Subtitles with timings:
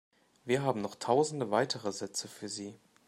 [0.45, 2.75] Wir haben noch tausende weitere Sätze für Sie.